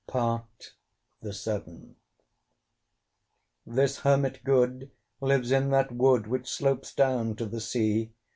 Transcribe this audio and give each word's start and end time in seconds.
PART 0.07 0.73
THE 1.21 1.31
SEVENTH. 1.31 1.95
This 3.67 3.99
Hermit 3.99 4.43
good 4.43 4.89
lives 5.19 5.51
in 5.51 5.69
that 5.69 5.91
wood 5.91 6.25
Which 6.25 6.49
slopes 6.49 6.91
down 6.91 7.35
to 7.35 7.45
the 7.45 7.61
sea. 7.61 8.09